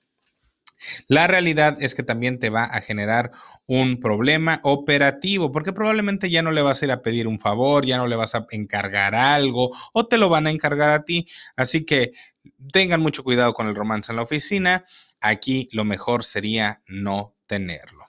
la 1.07 1.27
realidad 1.27 1.77
es 1.79 1.95
que 1.95 2.03
también 2.03 2.37
te 2.37 2.49
va 2.49 2.65
a 2.65 2.81
generar 2.81 3.31
un 3.65 3.99
problema 3.99 4.59
operativo, 4.63 5.51
porque 5.51 5.71
probablemente 5.71 6.29
ya 6.29 6.41
no 6.41 6.51
le 6.51 6.61
vas 6.61 6.81
a 6.81 6.85
ir 6.85 6.91
a 6.91 7.01
pedir 7.01 7.27
un 7.27 7.39
favor, 7.39 7.85
ya 7.85 7.97
no 7.97 8.07
le 8.07 8.15
vas 8.15 8.35
a 8.35 8.45
encargar 8.51 9.15
algo 9.15 9.71
o 9.93 10.07
te 10.07 10.17
lo 10.17 10.29
van 10.29 10.47
a 10.47 10.51
encargar 10.51 10.91
a 10.91 11.05
ti. 11.05 11.27
Así 11.55 11.85
que 11.85 12.11
tengan 12.73 13.01
mucho 13.01 13.23
cuidado 13.23 13.53
con 13.53 13.67
el 13.67 13.75
romance 13.75 14.11
en 14.11 14.17
la 14.17 14.23
oficina 14.23 14.85
aquí 15.25 15.69
lo 15.71 15.85
mejor 15.85 16.23
sería 16.23 16.81
no 16.87 17.35
tenerlo. 17.47 18.05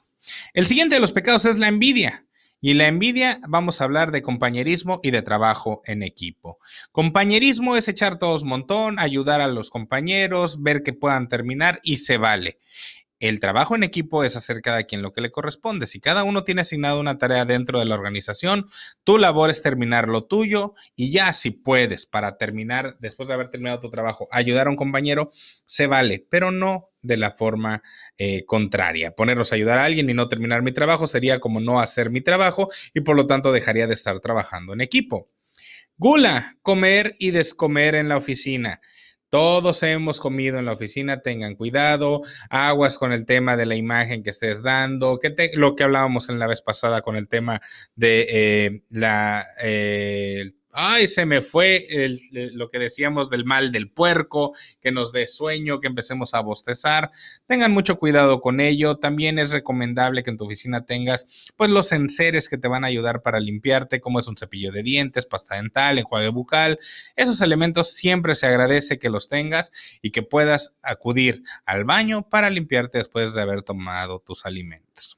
El 0.54 0.66
siguiente 0.66 0.96
de 0.96 1.00
los 1.00 1.12
pecados 1.12 1.44
es 1.44 1.58
la 1.58 1.68
envidia. 1.68 2.25
Y 2.60 2.74
la 2.74 2.86
envidia, 2.86 3.38
vamos 3.48 3.80
a 3.80 3.84
hablar 3.84 4.12
de 4.12 4.22
compañerismo 4.22 5.00
y 5.02 5.10
de 5.10 5.22
trabajo 5.22 5.82
en 5.84 6.02
equipo. 6.02 6.58
Compañerismo 6.90 7.76
es 7.76 7.86
echar 7.88 8.18
todos 8.18 8.44
montón, 8.44 8.98
ayudar 8.98 9.40
a 9.42 9.48
los 9.48 9.70
compañeros, 9.70 10.62
ver 10.62 10.82
que 10.82 10.94
puedan 10.94 11.28
terminar 11.28 11.80
y 11.82 11.98
se 11.98 12.16
vale. 12.16 12.58
El 13.18 13.40
trabajo 13.40 13.74
en 13.74 13.82
equipo 13.82 14.24
es 14.24 14.36
hacer 14.36 14.60
cada 14.60 14.84
quien 14.84 15.00
lo 15.00 15.14
que 15.14 15.22
le 15.22 15.30
corresponde. 15.30 15.86
Si 15.86 16.00
cada 16.00 16.22
uno 16.24 16.44
tiene 16.44 16.60
asignado 16.60 17.00
una 17.00 17.16
tarea 17.16 17.46
dentro 17.46 17.78
de 17.78 17.86
la 17.86 17.94
organización, 17.94 18.66
tu 19.04 19.16
labor 19.16 19.48
es 19.48 19.62
terminar 19.62 20.06
lo 20.08 20.24
tuyo 20.24 20.74
y 20.94 21.10
ya 21.10 21.32
si 21.32 21.50
puedes 21.50 22.04
para 22.04 22.36
terminar, 22.36 22.96
después 23.00 23.28
de 23.28 23.34
haber 23.34 23.48
terminado 23.48 23.80
tu 23.80 23.90
trabajo, 23.90 24.28
ayudar 24.32 24.66
a 24.66 24.70
un 24.70 24.76
compañero, 24.76 25.30
se 25.64 25.86
vale, 25.86 26.26
pero 26.28 26.50
no 26.50 26.90
de 27.06 27.16
la 27.16 27.32
forma 27.32 27.82
eh, 28.18 28.44
contraria. 28.46 29.12
Ponernos 29.12 29.52
a 29.52 29.56
ayudar 29.56 29.78
a 29.78 29.84
alguien 29.84 30.10
y 30.10 30.14
no 30.14 30.28
terminar 30.28 30.62
mi 30.62 30.72
trabajo 30.72 31.06
sería 31.06 31.40
como 31.40 31.60
no 31.60 31.80
hacer 31.80 32.10
mi 32.10 32.20
trabajo 32.20 32.70
y 32.94 33.00
por 33.00 33.16
lo 33.16 33.26
tanto 33.26 33.52
dejaría 33.52 33.86
de 33.86 33.94
estar 33.94 34.18
trabajando 34.20 34.72
en 34.72 34.80
equipo. 34.80 35.30
Gula, 35.96 36.56
comer 36.62 37.16
y 37.18 37.30
descomer 37.30 37.94
en 37.94 38.08
la 38.08 38.18
oficina. 38.18 38.80
Todos 39.28 39.82
hemos 39.82 40.20
comido 40.20 40.58
en 40.58 40.66
la 40.66 40.72
oficina, 40.72 41.20
tengan 41.20 41.56
cuidado, 41.56 42.22
aguas 42.48 42.96
con 42.96 43.12
el 43.12 43.26
tema 43.26 43.56
de 43.56 43.66
la 43.66 43.74
imagen 43.74 44.22
que 44.22 44.30
estés 44.30 44.62
dando, 44.62 45.18
que 45.18 45.34
lo 45.54 45.74
que 45.74 45.82
hablábamos 45.84 46.28
en 46.28 46.38
la 46.38 46.46
vez 46.46 46.62
pasada 46.62 47.02
con 47.02 47.16
el 47.16 47.28
tema 47.28 47.60
de 47.96 48.26
eh, 48.30 48.82
la, 48.88 49.46
eh, 49.62 50.52
ay, 50.76 51.08
se 51.08 51.24
me 51.24 51.40
fue 51.40 51.88
lo 52.30 52.68
que 52.68 52.78
decíamos 52.78 53.30
del 53.30 53.46
mal 53.46 53.72
del 53.72 53.90
puerco, 53.90 54.54
que 54.80 54.92
nos 54.92 55.10
dé 55.10 55.26
sueño, 55.26 55.80
que 55.80 55.86
empecemos 55.86 56.34
a 56.34 56.40
bostezar. 56.40 57.10
Tengan 57.46 57.72
mucho 57.72 57.98
cuidado 57.98 58.42
con 58.42 58.60
ello. 58.60 58.96
También 58.96 59.38
es 59.38 59.50
recomendable 59.50 60.22
que 60.22 60.30
en 60.30 60.36
tu 60.36 60.44
oficina 60.44 60.84
tengas 60.84 61.26
pues 61.56 61.70
los 61.70 61.92
enseres 61.92 62.48
que 62.48 62.58
te 62.58 62.68
van 62.68 62.84
a 62.84 62.88
ayudar 62.88 63.22
para 63.22 63.40
limpiarte, 63.40 64.00
como 64.00 64.20
es 64.20 64.28
un 64.28 64.36
cepillo 64.36 64.70
de 64.70 64.82
dientes, 64.82 65.24
pasta 65.24 65.56
dental, 65.56 65.98
enjuague 65.98 66.28
bucal. 66.28 66.78
Esos 67.16 67.40
elementos 67.40 67.94
siempre 67.94 68.34
se 68.34 68.46
agradece 68.46 68.98
que 68.98 69.08
los 69.08 69.28
tengas 69.28 69.72
y 70.02 70.10
que 70.10 70.22
puedas 70.22 70.76
acudir 70.82 71.42
al 71.64 71.84
baño 71.84 72.28
para 72.28 72.50
limpiarte 72.50 72.98
después 72.98 73.32
de 73.32 73.40
haber 73.40 73.62
tomado 73.62 74.20
tus 74.20 74.44
alimentos. 74.44 75.16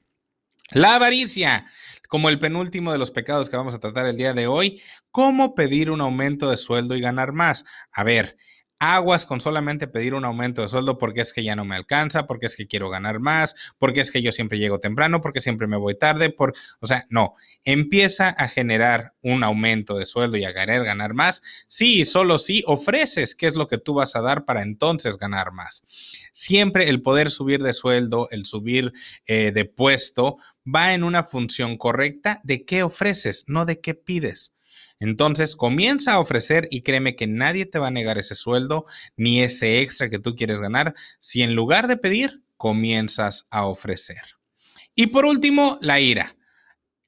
La 0.71 0.95
avaricia 0.95 1.65
como 2.09 2.27
el 2.27 2.39
penúltimo 2.39 2.91
de 2.91 2.97
los 2.97 3.11
pecados 3.11 3.49
que 3.49 3.55
vamos 3.55 3.75
a 3.75 3.79
tratar 3.79 4.07
el 4.07 4.17
día 4.17 4.33
de 4.33 4.47
hoy, 4.47 4.81
cómo 5.11 5.55
pedir 5.55 5.91
un 5.91 6.01
aumento 6.01 6.49
de 6.49 6.57
sueldo 6.57 6.95
y 6.95 7.01
ganar 7.01 7.31
más. 7.31 7.63
A 7.93 8.03
ver, 8.03 8.35
aguas 8.79 9.25
con 9.25 9.41
solamente 9.41 9.87
pedir 9.87 10.13
un 10.13 10.25
aumento 10.25 10.61
de 10.61 10.69
sueldo 10.69 10.97
porque 10.97 11.21
es 11.21 11.33
que 11.33 11.43
ya 11.43 11.55
no 11.55 11.65
me 11.65 11.75
alcanza, 11.75 12.27
porque 12.27 12.45
es 12.45 12.55
que 12.55 12.67
quiero 12.67 12.89
ganar 12.89 13.19
más, 13.19 13.55
porque 13.77 13.99
es 13.99 14.11
que 14.11 14.21
yo 14.21 14.31
siempre 14.31 14.57
llego 14.57 14.79
temprano, 14.79 15.21
porque 15.21 15.41
siempre 15.41 15.67
me 15.67 15.77
voy 15.77 15.95
tarde, 15.95 16.29
por, 16.29 16.53
o 16.79 16.87
sea, 16.87 17.05
no, 17.09 17.35
empieza 17.65 18.29
a 18.29 18.47
generar 18.47 19.13
un 19.21 19.43
aumento 19.43 19.97
de 19.97 20.05
sueldo 20.05 20.37
y 20.37 20.45
a 20.45 20.53
querer 20.53 20.83
ganar 20.85 21.13
más, 21.13 21.41
sí, 21.67 22.05
solo 22.05 22.37
si 22.37 22.63
ofreces 22.67 23.35
qué 23.35 23.47
es 23.47 23.55
lo 23.55 23.67
que 23.67 23.77
tú 23.77 23.93
vas 23.93 24.15
a 24.15 24.21
dar 24.21 24.45
para 24.45 24.61
entonces 24.61 25.17
ganar 25.17 25.51
más. 25.51 25.83
Siempre 26.31 26.89
el 26.89 27.01
poder 27.01 27.31
subir 27.31 27.61
de 27.61 27.73
sueldo, 27.73 28.29
el 28.31 28.45
subir 28.45 28.93
eh, 29.25 29.51
de 29.51 29.65
puesto, 29.65 30.37
va 30.65 30.93
en 30.93 31.03
una 31.03 31.23
función 31.23 31.77
correcta 31.77 32.39
de 32.43 32.63
qué 32.65 32.83
ofreces, 32.83 33.45
no 33.47 33.65
de 33.65 33.81
qué 33.81 33.93
pides. 33.93 34.55
Entonces 34.99 35.55
comienza 35.55 36.13
a 36.13 36.19
ofrecer 36.19 36.67
y 36.71 36.81
créeme 36.81 37.15
que 37.15 37.27
nadie 37.27 37.65
te 37.65 37.79
va 37.79 37.87
a 37.87 37.91
negar 37.91 38.17
ese 38.17 38.35
sueldo 38.35 38.85
ni 39.15 39.41
ese 39.41 39.81
extra 39.81 40.09
que 40.09 40.19
tú 40.19 40.35
quieres 40.35 40.59
ganar 40.61 40.93
si 41.19 41.41
en 41.41 41.55
lugar 41.55 41.87
de 41.87 41.97
pedir, 41.97 42.43
comienzas 42.57 43.47
a 43.51 43.65
ofrecer. 43.65 44.21
Y 44.95 45.07
por 45.07 45.25
último, 45.25 45.79
la 45.81 46.01
ira. 46.01 46.35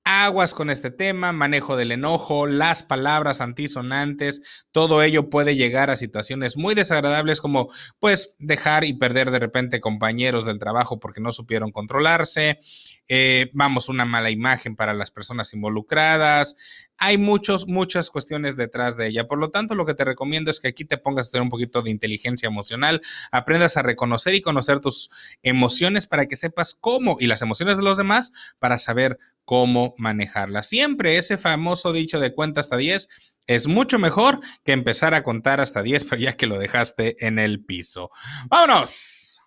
Aguas 0.03 0.55
con 0.55 0.71
este 0.71 0.89
tema, 0.89 1.31
manejo 1.31 1.75
del 1.75 1.91
enojo, 1.91 2.47
las 2.47 2.81
palabras 2.81 3.39
antisonantes, 3.39 4.65
todo 4.71 5.03
ello 5.03 5.29
puede 5.29 5.55
llegar 5.55 5.91
a 5.91 5.95
situaciones 5.95 6.57
muy 6.57 6.73
desagradables 6.73 7.39
como 7.39 7.69
pues 7.99 8.33
dejar 8.39 8.83
y 8.83 8.95
perder 8.95 9.29
de 9.29 9.37
repente 9.37 9.79
compañeros 9.79 10.45
del 10.47 10.57
trabajo 10.57 10.99
porque 10.99 11.21
no 11.21 11.31
supieron 11.31 11.71
controlarse, 11.71 12.59
eh, 13.07 13.51
vamos, 13.53 13.89
una 13.89 14.05
mala 14.05 14.31
imagen 14.31 14.75
para 14.75 14.95
las 14.95 15.11
personas 15.11 15.53
involucradas. 15.53 16.55
Hay 16.97 17.17
muchos, 17.17 17.67
muchas 17.67 18.09
cuestiones 18.09 18.55
detrás 18.55 18.95
de 18.95 19.07
ella. 19.07 19.27
Por 19.27 19.37
lo 19.37 19.49
tanto, 19.49 19.75
lo 19.75 19.85
que 19.85 19.93
te 19.93 20.05
recomiendo 20.05 20.49
es 20.49 20.59
que 20.59 20.69
aquí 20.69 20.85
te 20.85 20.97
pongas 20.97 21.27
a 21.27 21.31
tener 21.31 21.43
un 21.43 21.49
poquito 21.49 21.81
de 21.81 21.91
inteligencia 21.91 22.47
emocional, 22.47 23.01
aprendas 23.31 23.75
a 23.75 23.81
reconocer 23.81 24.33
y 24.33 24.41
conocer 24.41 24.79
tus 24.79 25.11
emociones 25.43 26.07
para 26.07 26.25
que 26.25 26.37
sepas 26.37 26.73
cómo 26.73 27.17
y 27.19 27.27
las 27.27 27.41
emociones 27.41 27.77
de 27.77 27.83
los 27.83 27.97
demás 27.97 28.31
para 28.59 28.77
saber 28.77 29.19
cómo 29.45 29.93
manejarla. 29.97 30.63
Siempre 30.63 31.17
ese 31.17 31.37
famoso 31.37 31.93
dicho 31.93 32.19
de 32.19 32.33
cuenta 32.33 32.61
hasta 32.61 32.77
10 32.77 33.07
es 33.47 33.67
mucho 33.67 33.99
mejor 33.99 34.39
que 34.63 34.71
empezar 34.71 35.13
a 35.13 35.23
contar 35.23 35.59
hasta 35.59 35.83
10, 35.83 36.05
pero 36.05 36.21
ya 36.21 36.33
que 36.37 36.47
lo 36.47 36.59
dejaste 36.59 37.25
en 37.25 37.39
el 37.39 37.63
piso. 37.63 38.11
¡Vámonos! 38.47 39.39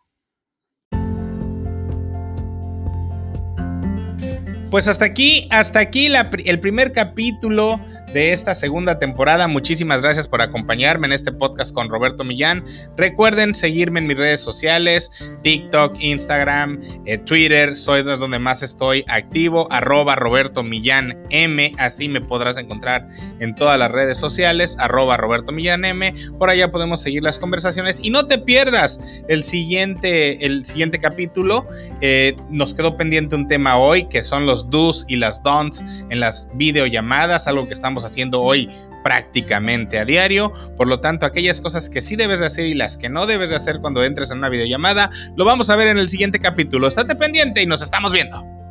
Pues 4.71 4.89
hasta 4.89 5.05
aquí, 5.05 5.47
hasta 5.53 5.79
aquí 5.79 6.09
el 6.45 6.61
primer 6.61 6.93
capítulo 6.93 7.81
de 8.15 8.33
esta 8.33 8.55
segunda 8.55 9.01
temporada. 9.01 9.49
Muchísimas 9.49 10.01
gracias 10.01 10.29
por 10.29 10.41
acompañarme 10.41 11.09
en 11.09 11.13
este 11.13 11.33
podcast 11.33 11.75
con 11.75 11.89
Roberto 11.89 12.23
Millán. 12.23 12.65
Recuerden 12.97 13.57
seguirme 13.57 13.99
en 13.99 14.07
mis 14.07 14.17
redes 14.17 14.41
sociales, 14.41 15.11
TikTok, 15.43 15.97
Instagram, 15.99 16.81
eh, 17.07 17.19
Twitter, 17.19 17.75
soy 17.75 18.05
donde 18.05 18.39
más 18.39 18.63
estoy 18.63 19.05
activo, 19.09 19.67
arroba 19.73 20.15
Roberto 20.15 20.63
Millán 20.63 21.19
M, 21.31 21.75
así 21.79 22.09
me 22.09 22.21
podrás 22.21 22.57
encontrar 22.57 23.09
en 23.41 23.53
todas 23.57 23.81
las 23.81 23.91
redes 23.91 24.17
sociales, 24.17 24.77
arroba 24.79 25.17
Roberto 25.17 25.51
Millán 25.51 25.85
M, 25.85 26.15
por 26.39 26.51
allá 26.51 26.71
podemos 26.71 27.03
seguir 27.03 27.25
las 27.25 27.41
conversaciones. 27.41 27.99
Y 28.01 28.11
no 28.11 28.29
te 28.29 28.39
pierdas 28.39 29.01
el 29.29 29.43
siguiente, 29.43 30.47
el 30.47 30.65
siguiente 30.65 31.01
capítulo, 31.01 31.67
eh, 32.01 32.37
nos 32.49 32.75
quedó 32.75 32.97
pendiente 32.97 33.35
un 33.35 33.49
tema 33.49 33.77
hoy 33.77 34.09
que 34.09 34.23
son 34.23 34.47
los 34.47 34.71
do's 34.71 35.05
y 35.09 35.17
las 35.17 35.43
don'ts 35.43 35.85
en 36.11 36.21
las 36.21 36.49
videollamadas, 36.55 37.49
algo 37.49 37.67
que 37.67 37.75
haciendo 38.05 38.43
hoy 38.43 38.69
prácticamente 39.03 39.99
a 39.99 40.05
diario. 40.05 40.53
Por 40.77 40.89
lo 40.89 41.01
tanto, 41.01 41.27
aquellas 41.27 41.61
cosas 41.61 41.91
que 41.91 42.01
sí 42.01 42.17
debes 42.17 42.41
de 42.41 42.47
hacer 42.47 42.67
y 42.67 42.75
las 42.75 42.97
que 42.97 43.09
no 43.09 43.27
debes 43.27 43.51
de 43.51 43.57
hacer 43.57 43.81
cuando 43.81 44.03
entres 44.03 44.31
en 44.31 44.39
una 44.39 44.49
videollamada, 44.49 45.11
lo 45.37 45.45
vamos 45.45 45.71
a 45.71 45.77
ver 45.77 45.89
en 45.89 45.99
el 45.99 46.09
siguiente 46.09 46.41
capítulo. 46.41 46.89
Estate 46.89 47.15
pendiente 47.15 47.63
y 47.63 47.67
nos 47.67 47.83
estamos 47.83 48.13
viendo. 48.13 48.64